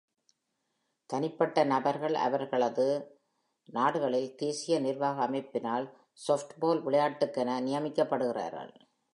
தனிப்பட்ட 1.05 1.63
நபர்கள் 1.63 2.13
அவர்களது 2.13 2.87
நாடுகளில் 3.65 4.35
தேசிய 4.35 4.79
நிர்வாக 4.79 5.27
அமைப்பினால் 5.27 5.85
softball 6.27 6.83
விளையாட்டுக்கென 6.85 7.61
நியமிக்கப்படுகிறார்கள். 7.61 8.73